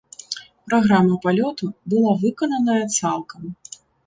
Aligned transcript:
Праграма 0.69 1.17
палёту 1.25 1.69
была 1.93 2.11
выкананая 2.25 2.81
цалкам. 2.97 3.41